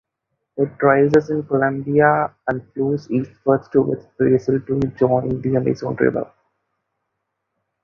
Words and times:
It 0.57 0.71
rises 0.81 1.29
in 1.29 1.43
Colombia 1.43 2.33
and 2.47 2.67
flows 2.73 3.07
eastward 3.11 3.67
through 3.71 4.01
Brazil 4.17 4.59
to 4.59 4.79
join 4.97 5.41
the 5.43 5.55
Amazon 5.57 5.95
River. 5.95 6.27